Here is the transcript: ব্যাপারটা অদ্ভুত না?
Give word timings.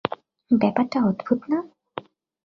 ব্যাপারটা 0.51 0.97
অদ্ভুত 1.09 1.39
না? 1.51 1.59